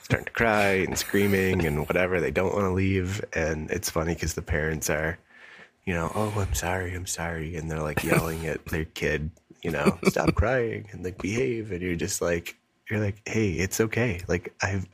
[0.02, 2.20] starting to cry and screaming and whatever.
[2.20, 3.24] They don't want to leave.
[3.34, 5.18] And it's funny because the parents are,
[5.86, 7.56] you know, oh, I'm sorry, I'm sorry.
[7.56, 11.72] And they're like yelling at their kid, you know, stop crying and like behave.
[11.72, 12.56] And you're just like,
[12.90, 14.22] you're like, hey, it's okay.
[14.28, 14.88] Like, I've,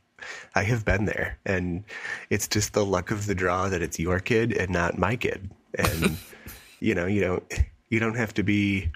[0.56, 1.38] I have been there.
[1.45, 1.84] And
[2.30, 5.50] it's just the luck of the draw that it's your kid and not my kid.
[5.76, 6.17] And,
[6.80, 7.54] you know, you don't,
[7.89, 8.91] you don't have to be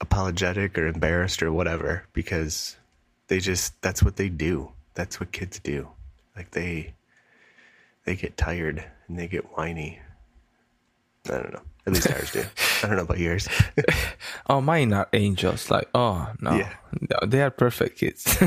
[0.00, 2.77] apologetic or embarrassed or whatever because
[3.28, 4.72] they just that's what they do.
[4.94, 5.88] That's what kids do.
[6.36, 6.94] Like they
[8.04, 10.00] they get tired and they get whiny.
[11.26, 11.62] I don't know.
[11.86, 12.44] At least ours do.
[12.82, 13.48] I don't know about yours.
[14.48, 15.70] oh, mine are angels.
[15.70, 16.74] Like, oh no, yeah.
[17.00, 18.40] no they are perfect kids.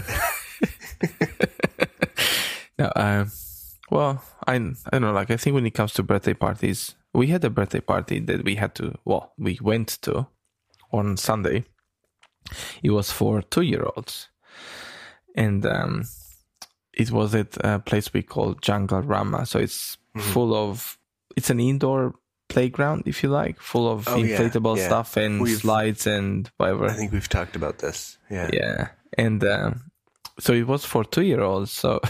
[2.79, 3.31] no, um,
[3.89, 4.59] well, I I
[4.91, 5.11] don't know.
[5.11, 8.43] Like, I think when it comes to birthday parties, we had a birthday party that
[8.43, 8.95] we had to.
[9.05, 10.27] Well, we went to
[10.91, 11.65] on Sunday.
[12.83, 14.29] It was for two year olds,
[15.36, 16.04] and um,
[16.93, 19.45] it was at a place we call Jungle Rama.
[19.45, 20.32] So it's mm-hmm.
[20.32, 20.97] full of
[21.36, 22.15] it's an indoor
[22.50, 24.88] playground, if you like, full of oh, inflatable yeah, yeah.
[24.88, 26.86] stuff and we've, slides and whatever.
[26.86, 28.17] I think we've talked about this.
[28.30, 29.91] Yeah, yeah, and um,
[30.39, 31.71] so it was for two year olds.
[31.71, 32.00] So.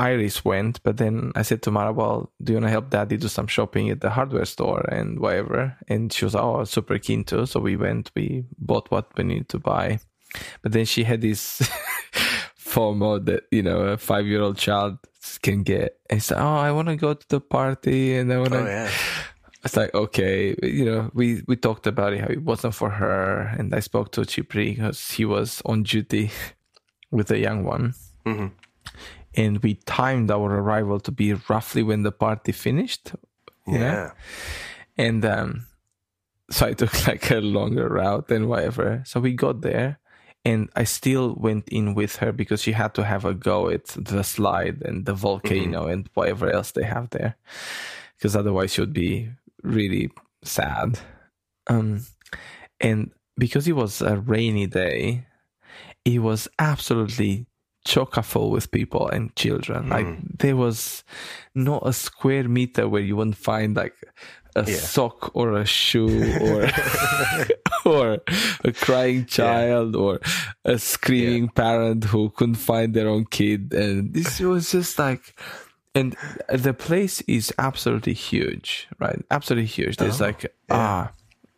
[0.00, 3.18] Iris went, but then I said to Mara, "Well, do you want to help Daddy
[3.18, 7.22] do some shopping at the hardware store and whatever?" And she was, "Oh, super keen
[7.24, 8.10] to." So we went.
[8.16, 10.00] We bought what we needed to buy,
[10.62, 11.60] but then she had this
[12.58, 14.98] FOMO that, you know, a five year old child
[15.42, 15.98] can get.
[16.08, 18.60] And said, Oh, I want to go to the party and I want to.
[18.60, 18.90] Oh, yeah.
[19.62, 23.54] It's like, okay, you know, we, we talked about it, how it wasn't for her.
[23.58, 26.30] And I spoke to Chipri because he was on duty
[27.10, 27.94] with a young one.
[28.24, 28.46] Mm-hmm.
[29.34, 33.12] And we timed our arrival to be roughly when the party finished.
[33.66, 33.78] Yeah.
[33.78, 34.10] Know?
[34.96, 35.66] And um,
[36.50, 39.02] so I took like a longer route and whatever.
[39.06, 39.99] So we got there
[40.44, 43.86] and I still went in with her because she had to have a go at
[43.88, 45.90] the slide and the volcano mm-hmm.
[45.90, 47.36] and whatever else they have there,
[48.16, 49.30] because otherwise she would be
[49.62, 50.10] really
[50.42, 50.98] sad.
[51.66, 52.06] Um,
[52.80, 55.26] and because it was a rainy day,
[56.04, 57.46] it was absolutely
[57.84, 59.84] chock full with people and children.
[59.84, 59.90] Mm.
[59.90, 61.04] Like there was
[61.54, 63.94] not a square meter where you wouldn't find like
[64.56, 64.76] a yeah.
[64.76, 66.68] sock or a shoe or
[67.84, 68.18] or
[68.64, 70.00] a crying child yeah.
[70.00, 70.20] or
[70.64, 71.50] a screaming yeah.
[71.54, 75.38] parent who couldn't find their own kid and this was just like
[75.94, 76.16] and
[76.48, 81.12] the place is absolutely huge right absolutely huge there's oh, like ah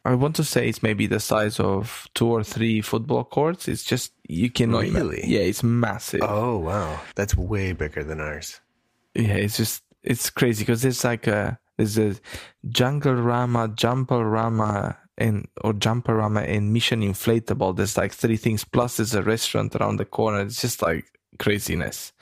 [0.04, 3.68] I want to say it's maybe the size of two or three football courts.
[3.68, 4.82] It's just you cannot.
[4.82, 5.22] Really?
[5.24, 6.22] yeah, it's massive.
[6.24, 8.60] Oh wow, that's way bigger than ours.
[9.14, 12.14] Yeah, it's just it's crazy because there's like a there's a
[12.68, 17.76] Jungle Rama, Jumper Rama, and or Jumper Rama and Mission Inflatable.
[17.76, 18.64] There's like three things.
[18.64, 20.40] Plus, there's a restaurant around the corner.
[20.40, 21.06] It's just like
[21.38, 22.12] craziness,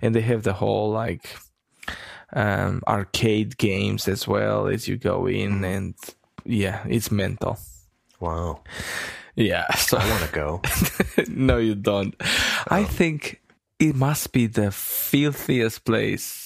[0.00, 1.36] and they have the whole like
[2.32, 5.76] um, arcade games as well as you go in, mm.
[5.76, 5.94] and
[6.44, 7.58] yeah, it's mental.
[8.20, 8.62] Wow.
[9.34, 10.62] Yeah, so I want to go.
[11.28, 12.14] no, you don't.
[12.20, 12.26] Oh.
[12.68, 13.40] I think
[13.78, 16.41] it must be the filthiest place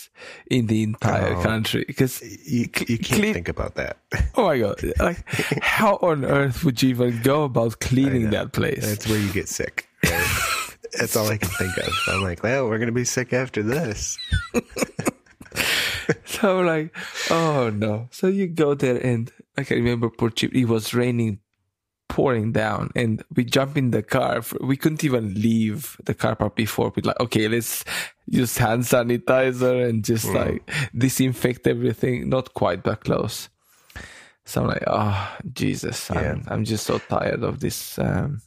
[0.51, 1.43] in the entire Oh.
[1.43, 3.99] country because You, you can't think about that.
[4.37, 5.25] oh my god like
[5.63, 9.49] how on earth would you even go about cleaning that place That's where you get
[9.49, 9.89] sick.
[10.05, 10.27] right?
[10.99, 11.93] That's all I can think of.
[12.09, 14.17] I'm like, well, we're gonna be sick after this.
[16.25, 16.97] so I'm like
[17.31, 21.41] oh no so you go there and i can remember poor chip it was raining
[22.09, 26.55] pouring down and we jump in the car we couldn't even leave the car park
[26.55, 27.85] before we're like okay let's
[28.29, 32.29] use hand sanitizer and just like disinfect everything.
[32.29, 33.49] Not quite that close.
[34.49, 38.43] So i'm like oh jesus I'm, I'm just so tired of this um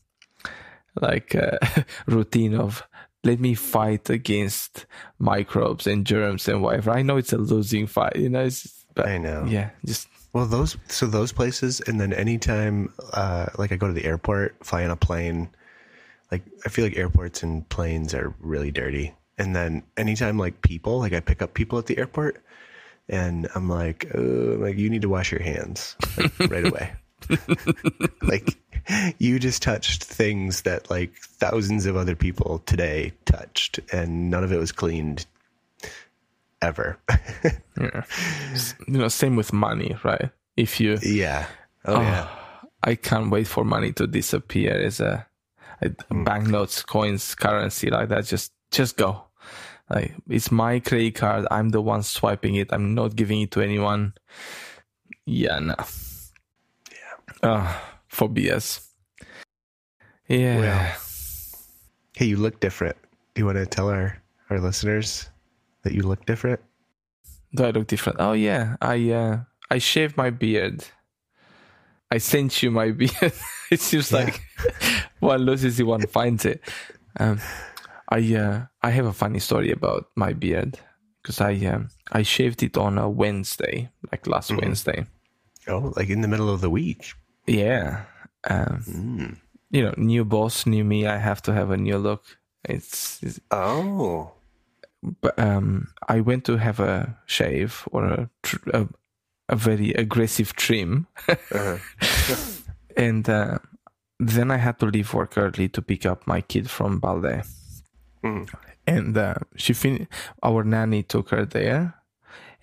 [1.01, 1.57] like uh,
[2.07, 2.87] routine of
[3.25, 4.85] let me fight against
[5.19, 6.91] microbes and germs and whatever.
[6.91, 9.45] I know it's a losing fight you know it's but I know.
[9.47, 13.93] yeah just Well, those so those places, and then anytime, uh, like I go to
[13.93, 15.49] the airport, fly on a plane,
[16.31, 19.13] like I feel like airports and planes are really dirty.
[19.39, 22.43] And then anytime, like people, like I pick up people at the airport,
[23.07, 26.91] and I'm like, uh, like you need to wash your hands like, right away.
[28.21, 28.57] like
[29.17, 34.51] you just touched things that like thousands of other people today touched, and none of
[34.51, 35.25] it was cleaned
[36.61, 36.97] ever.
[37.79, 38.03] Yeah.
[38.89, 40.31] You know, same with money, right?
[40.57, 41.45] If you, yeah.
[41.85, 42.27] Oh, yeah.
[42.83, 45.25] I can't wait for money to disappear as a,
[45.81, 46.25] a Hmm.
[46.25, 48.25] banknotes, coins, currency like that.
[48.25, 49.23] Just, just go.
[49.89, 51.47] Like it's my credit card.
[51.49, 52.71] I'm the one swiping it.
[52.71, 54.13] I'm not giving it to anyone.
[55.25, 55.75] Yeah, no.
[56.91, 57.49] Yeah.
[57.49, 57.73] Uh,
[58.07, 58.85] for BS.
[60.27, 60.59] Yeah.
[60.59, 60.95] Well.
[62.15, 62.97] Hey, you look different.
[63.33, 65.29] Do you want to tell our, our listeners
[65.83, 66.59] that you look different?
[67.55, 68.17] Do I look different?
[68.19, 69.39] Oh yeah, I uh,
[69.71, 70.83] I shaved my beard.
[72.11, 73.33] I sent you my beard.
[73.71, 74.17] it seems Yeah.
[74.25, 74.41] like
[75.19, 76.61] one loses it, one finds it.
[77.17, 77.39] Um,
[78.09, 80.79] I uh, I have a funny story about my beard
[81.21, 84.61] because I um, I shaved it on a Wednesday, like last Mhm.
[84.61, 85.05] Wednesday.
[85.67, 87.13] Oh, like in the middle of the week.
[87.47, 88.05] Yeah,
[88.49, 89.35] um, Mm.
[89.71, 91.05] you know, new boss, new me.
[91.07, 92.23] I have to have a new look.
[92.63, 94.31] It's, it's Oh.
[95.21, 98.87] but um, I went to have a shave or a tr- a,
[99.49, 101.07] a very aggressive trim.
[101.27, 101.77] Uh-huh.
[102.97, 103.59] and uh,
[104.19, 107.43] then I had to leave work early to pick up my kid from ballet.
[108.23, 108.49] Mm.
[108.87, 110.07] And uh, she fin-
[110.43, 111.95] our nanny took her there,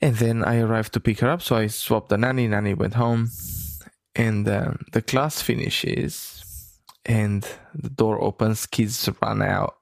[0.00, 1.42] and then I arrived to pick her up.
[1.42, 2.48] So I swapped the nanny.
[2.48, 3.30] Nanny went home,
[4.14, 8.66] and um, the class finishes, and the door opens.
[8.66, 9.76] Kids run out.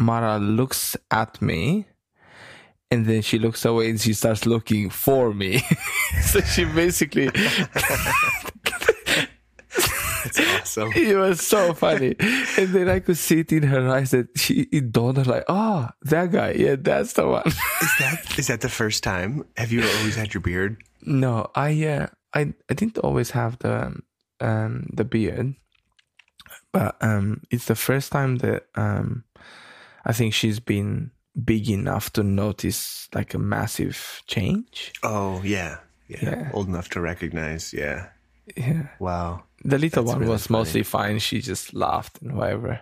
[0.00, 1.86] Mara looks at me.
[2.92, 5.62] And then she looks away and she starts looking for me.
[6.22, 7.30] so she basically
[10.24, 10.92] That's awesome.
[10.96, 12.16] it was so funny.
[12.58, 15.44] And then I could see it in her eyes that she it dawned her like,
[15.48, 17.46] oh, that guy, yeah, that's the one.
[17.46, 19.44] Is that is that the first time?
[19.56, 20.82] Have you always had your beard?
[21.02, 23.96] no, I uh, I I didn't always have the
[24.40, 25.54] um the beard,
[26.72, 29.24] but um it's the first time that um
[30.04, 31.10] I think she's been
[31.44, 34.92] big enough to notice like a massive change.
[35.02, 35.78] Oh yeah.
[36.08, 36.18] Yeah.
[36.22, 36.50] Yeah.
[36.52, 37.72] Old enough to recognize.
[37.72, 38.08] Yeah.
[38.56, 38.88] Yeah.
[38.98, 39.44] Wow.
[39.64, 40.58] The little That's one really was funny.
[40.60, 41.18] mostly fine.
[41.18, 42.80] She just laughed and whatever.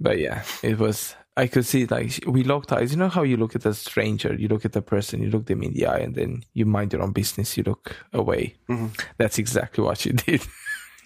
[0.00, 1.14] But yeah, it was.
[1.36, 2.92] I could see like we locked eyes.
[2.92, 5.46] You know how you look at a stranger, you look at the person, you look
[5.46, 7.56] them in the eye, and then you mind your own business.
[7.56, 8.54] You look away.
[8.68, 8.98] Mhm.
[9.18, 10.42] That's exactly what she did.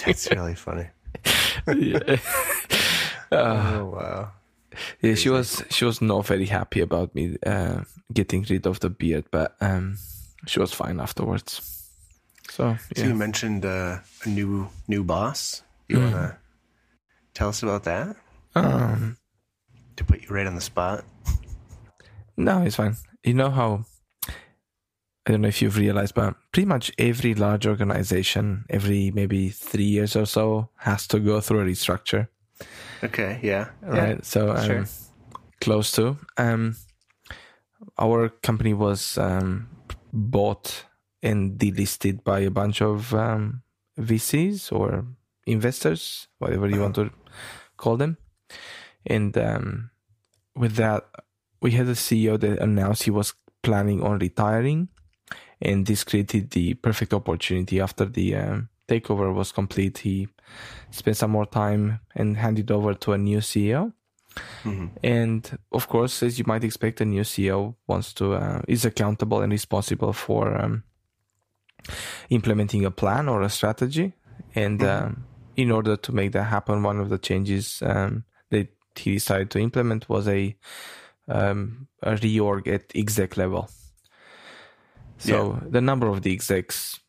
[0.05, 0.89] That's really funny.
[1.67, 1.99] yeah.
[2.07, 2.17] Uh,
[3.33, 4.31] Oh wow.
[5.03, 7.81] yeah, she was she was not very happy about me uh,
[8.13, 9.97] getting rid of the beard, but um,
[10.47, 11.78] she was fine afterwards.
[12.51, 15.63] So So you mentioned uh, a new new boss.
[15.89, 16.05] You Mm.
[16.13, 16.39] wanna
[17.35, 18.17] tell us about that?
[18.55, 19.17] Um,
[19.97, 21.05] To put you right on the spot.
[22.37, 22.97] No, it's fine.
[23.25, 23.85] You know how
[25.27, 29.85] I don't know if you've realized, but pretty much every large organization, every maybe three
[29.85, 32.29] years or so, has to go through a restructure,
[33.05, 33.39] Okay.
[33.43, 33.69] Yeah.
[33.83, 34.25] right?
[34.25, 34.85] So um, sure.
[35.61, 36.17] close to.
[36.39, 36.77] Um,
[37.99, 39.69] our company was um,
[40.13, 40.85] bought
[41.23, 43.63] and delisted by a bunch of um,
[43.99, 45.05] VCs or
[45.47, 47.11] investors, whatever you want to
[47.77, 48.19] call them.
[49.07, 49.91] And um,
[50.55, 51.07] with that,
[51.61, 54.89] we had a CEO that announced he was planning on retiring,
[55.61, 57.81] and this created the perfect opportunity.
[57.81, 60.29] After the um, takeover was complete, he
[60.91, 63.93] spent some more time and handed over to a new CEO.
[64.63, 64.91] Mhm.
[65.03, 69.41] And of course, as you might expect, a new CEO wants to uh, is accountable
[69.41, 70.85] and responsible for um,
[72.31, 74.13] implementing a plan or a strategy.
[74.55, 75.25] And um,
[75.57, 79.59] in order to make that happen, one of the changes um, that he decided to
[79.59, 80.57] implement was a
[81.29, 83.69] um, a reorg at exec level.
[85.19, 87.01] So the number of the execs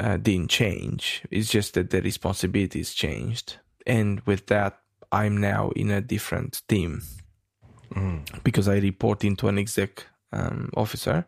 [0.00, 1.22] uh, didn't change.
[1.30, 3.56] It's just that the responsibilities changed,
[3.86, 4.80] and with that,
[5.12, 7.02] I'm now in a different team
[8.42, 11.26] because I report into an exec um, officer.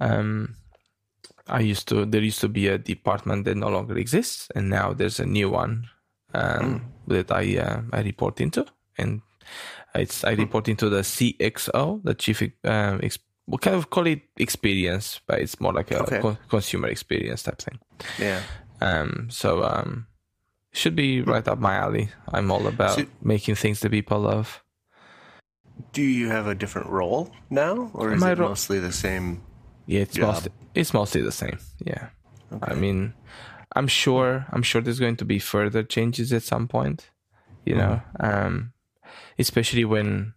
[0.00, 0.56] Um,
[1.50, 4.92] I used to there used to be a department that no longer exists, and now
[4.94, 5.88] there's a new one
[6.34, 8.64] um, that I uh, I report into,
[8.98, 9.20] and
[9.94, 12.42] it's I report into the CXO, the chief.
[12.64, 16.20] Um, ex- we kind of call it experience, but it's more like a Okay.
[16.20, 17.78] co- consumer experience type thing.
[18.18, 18.40] Yeah.
[18.80, 20.06] Um, so um,
[20.72, 22.08] should be right up my alley.
[22.32, 24.62] I'm all about So- making things that people love.
[25.92, 29.42] Do you have a different role now, or is My it ro- mostly the same?
[29.90, 30.28] Yeah, it's job.
[30.34, 31.58] mostly it's mostly the same.
[31.84, 32.08] Yeah,
[32.62, 33.14] I mean,
[33.74, 37.10] I'm sure I'm sure there's going to be further changes at some point.
[37.66, 38.72] You know, um,
[39.38, 40.34] especially when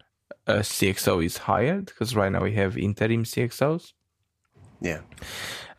[0.47, 3.93] a CXO is hired, because right now we have interim CXOs.
[4.81, 5.01] Yeah.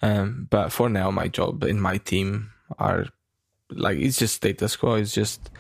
[0.03, 3.07] Um, but for now, my job and my team are
[3.71, 4.95] like it's just status quo.
[4.95, 5.51] It's just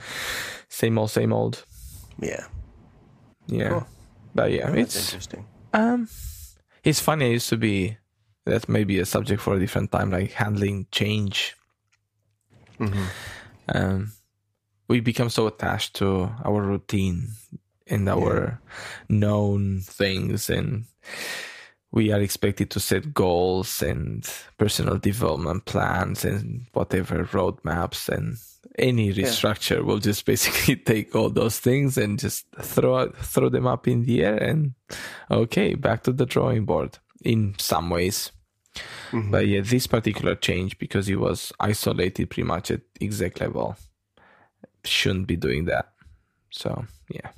[0.68, 1.64] same old, same old.
[2.20, 2.46] Yeah.
[3.46, 3.86] Yeah, Cool.
[4.34, 5.46] but yeah, That's it's interesting.
[5.74, 6.08] Um,
[6.82, 7.26] it's funny.
[7.26, 7.98] I used to be.
[8.46, 11.56] That may be a subject for a different time, like handling change.
[12.78, 13.04] hmm
[13.68, 14.12] Um,
[14.88, 17.28] we become so attached to our routine
[17.86, 18.60] and our
[19.08, 20.84] known things, and
[21.94, 24.28] we are expected to set goals and
[24.58, 28.36] personal development plans and whatever roadmaps and
[28.78, 33.86] any restructure will just basically take all those things and just throw throw them up
[33.86, 34.74] in the air and
[35.30, 38.32] okay back to the drawing board in some ways
[39.12, 39.30] Mhm.
[39.30, 43.76] but yeah this particular change because it was isolated pretty much at exec level
[44.84, 45.92] shouldn't be doing that
[46.50, 47.30] so yeah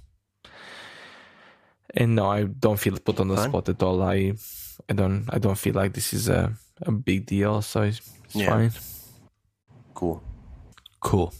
[1.94, 3.48] and no i don't feel put on the Fine.
[3.50, 4.32] spot at all i
[4.88, 8.34] i don't i don't feel like this is a, a big deal so it's, it's
[8.36, 8.50] Yeah.
[8.50, 8.70] fine
[9.94, 10.22] Cool.
[11.00, 11.32] cool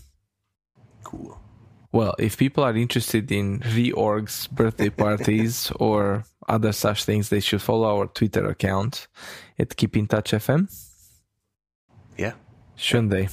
[1.04, 1.38] Cool.
[1.92, 7.62] Well, if people are interested in reorgs, birthday parties, or other such things, they should
[7.62, 9.08] follow our Twitter account
[9.58, 10.68] at Keep in Touch FM,
[12.16, 12.32] Yeah.
[12.76, 13.28] shouldn't they?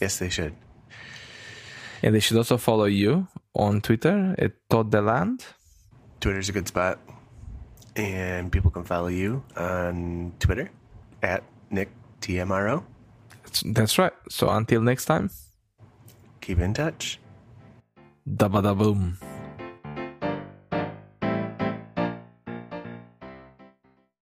[0.00, 0.54] Yes, they should.
[2.02, 5.44] And they should also follow you on Twitter at Todd Deland.
[6.20, 6.98] Twitter's a good spot.
[7.96, 10.70] And people can follow you on Twitter
[11.22, 11.90] at Nick
[12.20, 12.84] TMRO.
[13.64, 14.12] That's, right.
[14.30, 15.30] So until next time,
[16.40, 17.18] Keep in touch.
[18.26, 19.18] dabba da boom.